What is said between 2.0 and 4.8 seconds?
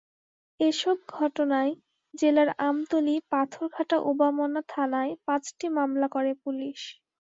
জেলার আমতলী, পাথরঘাটা ওবামনা